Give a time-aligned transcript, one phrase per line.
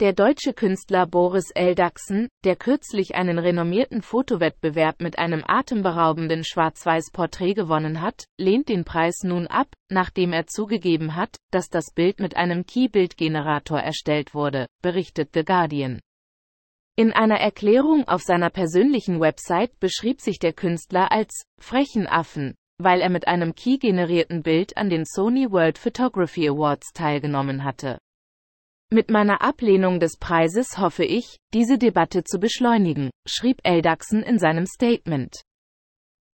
[0.00, 8.00] Der deutsche Künstler Boris Eldaxen, der kürzlich einen renommierten Fotowettbewerb mit einem atemberaubenden Schwarz-Weiß-Porträt gewonnen
[8.00, 12.66] hat, lehnt den Preis nun ab, nachdem er zugegeben hat, dass das Bild mit einem
[12.66, 16.00] Key-Bildgenerator erstellt wurde, berichtet The Guardian.
[16.96, 23.00] In einer Erklärung auf seiner persönlichen Website beschrieb sich der Künstler als frechen Affen, weil
[23.00, 27.98] er mit einem Key-generierten Bild an den Sony World Photography Awards teilgenommen hatte.
[28.90, 34.66] Mit meiner Ablehnung des Preises hoffe ich, diese Debatte zu beschleunigen, schrieb Eldaxen in seinem
[34.66, 35.42] Statement.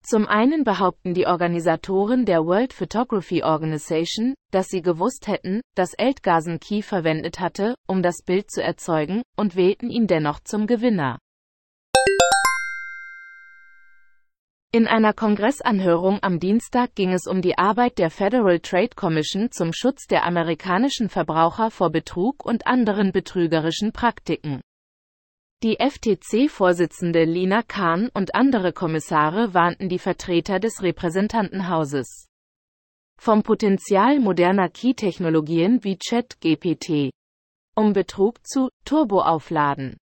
[0.03, 6.61] Zum einen behaupten die Organisatoren der World Photography Organization, dass sie gewusst hätten, dass Eldgasen
[6.61, 11.19] Key verwendet hatte, um das Bild zu erzeugen, und wählten ihn dennoch zum Gewinner.
[14.77, 19.73] In einer Kongressanhörung am Dienstag ging es um die Arbeit der Federal Trade Commission zum
[19.73, 24.61] Schutz der amerikanischen Verbraucher vor Betrug und anderen betrügerischen Praktiken.
[25.63, 32.27] Die FTC-Vorsitzende Lina Khan und andere Kommissare warnten die Vertreter des Repräsentantenhauses
[33.19, 37.13] vom Potenzial moderner Key-Technologien wie ChatGPT
[37.75, 39.97] um Betrug zu Turboaufladen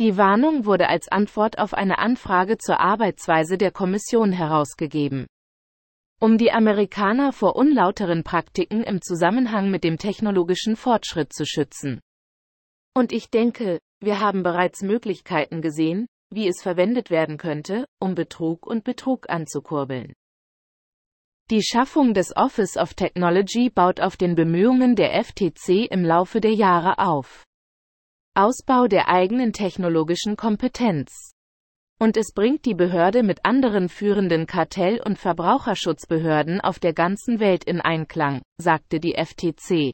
[0.00, 5.26] die Warnung wurde als Antwort auf eine Anfrage zur Arbeitsweise der Kommission herausgegeben.
[6.18, 12.00] Um die Amerikaner vor unlauteren Praktiken im Zusammenhang mit dem technologischen Fortschritt zu schützen.
[12.94, 18.66] Und ich denke, wir haben bereits Möglichkeiten gesehen, wie es verwendet werden könnte, um Betrug
[18.66, 20.14] und Betrug anzukurbeln.
[21.50, 26.54] Die Schaffung des Office of Technology baut auf den Bemühungen der FTC im Laufe der
[26.54, 27.44] Jahre auf.
[28.40, 31.34] Ausbau der eigenen technologischen Kompetenz.
[31.98, 37.64] Und es bringt die Behörde mit anderen führenden Kartell- und Verbraucherschutzbehörden auf der ganzen Welt
[37.64, 39.92] in Einklang, sagte die FTC.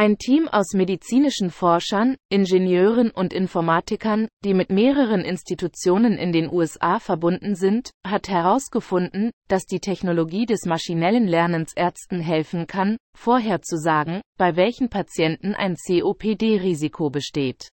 [0.00, 6.98] Ein Team aus medizinischen Forschern, Ingenieuren und Informatikern, die mit mehreren Institutionen in den USA
[7.00, 14.56] verbunden sind, hat herausgefunden, dass die Technologie des maschinellen Lernens Ärzten helfen kann, vorherzusagen, bei
[14.56, 17.68] welchen Patienten ein COPD-Risiko besteht.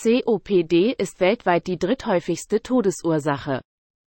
[0.00, 3.62] COPD ist weltweit die dritthäufigste Todesursache.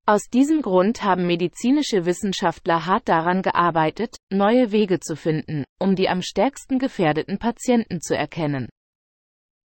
[0.09, 6.09] Aus diesem Grund haben medizinische Wissenschaftler hart daran gearbeitet, neue Wege zu finden, um die
[6.09, 8.69] am stärksten gefährdeten Patienten zu erkennen.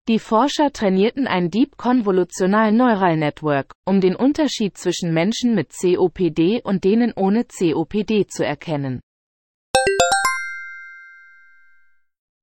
[0.09, 6.61] Die Forscher trainierten ein Deep Convolutional Neural Network, um den Unterschied zwischen Menschen mit COPD
[6.65, 9.01] und denen ohne COPD zu erkennen.